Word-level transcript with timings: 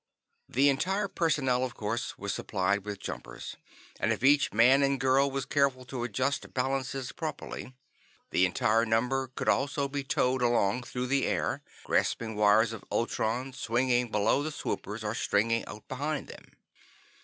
The 0.49 0.67
entire 0.69 1.07
personnel, 1.07 1.63
of 1.63 1.75
course, 1.75 2.17
was 2.17 2.33
supplied 2.33 2.85
with 2.85 2.99
jumpers, 3.03 3.55
and 3.99 4.11
if 4.11 4.23
each 4.23 4.51
man 4.51 4.81
and 4.81 4.99
girl 4.99 5.29
was 5.29 5.45
careful 5.45 5.85
to 5.85 6.03
adjust 6.03 6.55
balances 6.55 7.11
properly, 7.11 7.75
the 8.31 8.47
entire 8.47 8.83
number 8.83 9.27
could 9.27 9.47
also 9.47 9.87
be 9.87 10.03
towed 10.03 10.41
along 10.41 10.81
through 10.81 11.05
the 11.05 11.27
air, 11.27 11.61
grasping 11.83 12.35
wires 12.35 12.73
of 12.73 12.83
ultron, 12.91 13.53
swinging 13.53 14.09
below 14.09 14.41
the 14.41 14.49
swoopers, 14.51 15.03
or 15.03 15.13
stringing 15.13 15.63
out 15.67 15.87
behind 15.87 16.27
them. 16.27 16.49